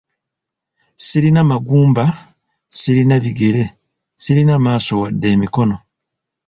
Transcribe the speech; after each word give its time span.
Sirina 1.05 1.41
magumba, 1.51 2.03
sirina 2.79 3.15
bigere, 3.23 3.63
sirina 4.23 4.53
maaso 4.63 4.91
wadde 5.01 5.27
emikono. 5.35 5.75